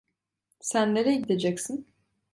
Sen 0.59 0.95
nereye 0.95 1.17
gideceksin? 1.23 1.87